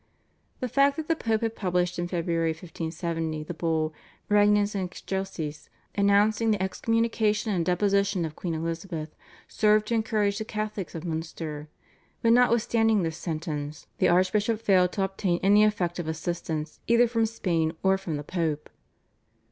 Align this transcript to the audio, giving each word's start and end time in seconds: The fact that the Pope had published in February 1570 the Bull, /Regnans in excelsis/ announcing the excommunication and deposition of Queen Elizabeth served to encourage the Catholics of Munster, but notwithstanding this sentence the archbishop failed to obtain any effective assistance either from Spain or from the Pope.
The 0.61 0.67
fact 0.67 0.97
that 0.97 1.07
the 1.07 1.15
Pope 1.15 1.41
had 1.41 1.55
published 1.55 1.99
in 1.99 2.07
February 2.07 2.53
1570 2.53 3.43
the 3.43 3.53
Bull, 3.53 3.93
/Regnans 4.31 4.73
in 4.73 4.81
excelsis/ 4.81 5.69
announcing 5.95 6.49
the 6.49 6.59
excommunication 6.59 7.53
and 7.53 7.63
deposition 7.63 8.25
of 8.25 8.35
Queen 8.35 8.55
Elizabeth 8.55 9.13
served 9.47 9.85
to 9.89 9.93
encourage 9.93 10.39
the 10.39 10.43
Catholics 10.43 10.95
of 10.95 11.05
Munster, 11.05 11.69
but 12.23 12.33
notwithstanding 12.33 13.03
this 13.03 13.17
sentence 13.17 13.85
the 13.99 14.09
archbishop 14.09 14.59
failed 14.59 14.91
to 14.93 15.03
obtain 15.03 15.39
any 15.43 15.63
effective 15.63 16.07
assistance 16.07 16.79
either 16.87 17.07
from 17.07 17.27
Spain 17.27 17.73
or 17.83 17.95
from 17.99 18.17
the 18.17 18.23
Pope. 18.23 18.71